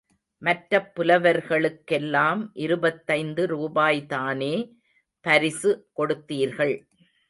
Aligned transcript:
மற்றப் 0.41 0.91
புலவர்களுக்கெல்லாம் 0.95 2.49
இருபத்தைந்து 2.53 3.45
ரூபாய்தானே 3.47 4.71
பரிசு 5.21 5.89
கொடுத்தீர்கள். 5.97 6.75